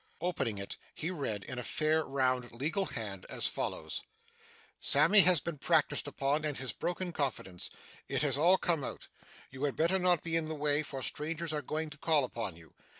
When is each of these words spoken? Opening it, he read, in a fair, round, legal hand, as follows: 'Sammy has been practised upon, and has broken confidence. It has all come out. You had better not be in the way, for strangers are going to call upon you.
Opening 0.19 0.57
it, 0.57 0.77
he 0.95 1.11
read, 1.11 1.43
in 1.43 1.59
a 1.59 1.63
fair, 1.63 2.03
round, 2.03 2.51
legal 2.53 2.85
hand, 2.85 3.27
as 3.29 3.45
follows: 3.45 4.01
'Sammy 4.79 5.19
has 5.19 5.41
been 5.41 5.59
practised 5.59 6.07
upon, 6.07 6.43
and 6.43 6.57
has 6.57 6.73
broken 6.73 7.11
confidence. 7.13 7.69
It 8.07 8.23
has 8.23 8.35
all 8.35 8.57
come 8.57 8.83
out. 8.83 9.09
You 9.51 9.65
had 9.65 9.75
better 9.75 9.99
not 9.99 10.23
be 10.23 10.35
in 10.35 10.47
the 10.47 10.55
way, 10.55 10.81
for 10.81 11.03
strangers 11.03 11.53
are 11.53 11.61
going 11.61 11.91
to 11.91 11.99
call 11.99 12.23
upon 12.23 12.55
you. 12.55 12.73